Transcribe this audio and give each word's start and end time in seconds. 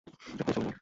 এক্ষুনি 0.07 0.53
চলে 0.55 0.65
যা! 0.65 0.71